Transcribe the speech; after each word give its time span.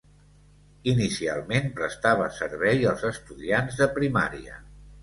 Inicialment, 0.93 1.69
prestava 1.81 2.31
servei 2.41 2.85
als 2.95 3.07
estudiants 3.15 3.83
de 3.85 3.91
primària. 4.01 4.61